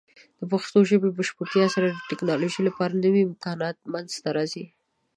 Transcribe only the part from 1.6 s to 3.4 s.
سره، د ټیکنالوجۍ لپاره نوې